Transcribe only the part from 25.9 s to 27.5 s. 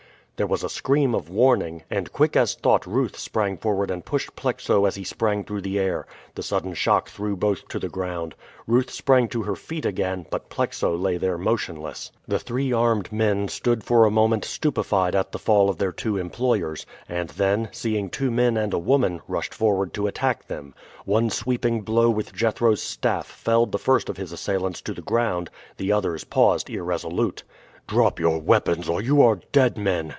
others paused irresolute.